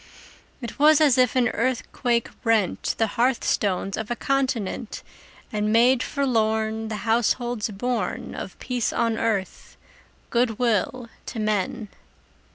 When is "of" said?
3.95-4.09, 8.33-8.57